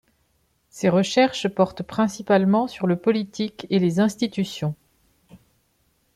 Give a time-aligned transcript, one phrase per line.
[0.71, 4.73] Ses recherches portent principalement sur le politique et les institutions.